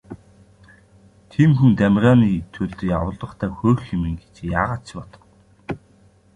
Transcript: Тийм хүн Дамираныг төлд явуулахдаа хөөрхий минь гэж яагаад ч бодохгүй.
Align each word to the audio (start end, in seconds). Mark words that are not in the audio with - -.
Тийм 1.31 1.49
хүн 1.57 1.71
Дамираныг 1.79 2.43
төлд 2.55 2.79
явуулахдаа 2.97 3.49
хөөрхий 3.57 3.99
минь 4.01 4.19
гэж 4.21 4.35
яагаад 4.59 4.81
ч 4.87 4.89
бодохгүй. 4.97 5.25